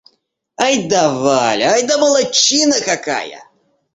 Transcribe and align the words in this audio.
Ай 0.65 0.75
да 0.93 1.01
Валя! 1.23 1.67
Ай 1.73 1.81
да 1.89 1.95
молодчина 2.03 2.77
какая! 2.91 3.39